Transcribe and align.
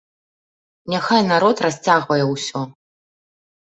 Няхай 0.95 1.21
народ 1.31 1.57
расцягвае 1.69 2.21
ўсё. 2.35 2.59